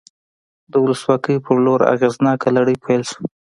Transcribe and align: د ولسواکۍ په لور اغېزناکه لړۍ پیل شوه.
د 0.71 0.73
ولسواکۍ 0.83 1.35
په 1.45 1.51
لور 1.65 1.81
اغېزناکه 1.93 2.47
لړۍ 2.57 2.75
پیل 2.83 3.01
شوه. 3.09 3.25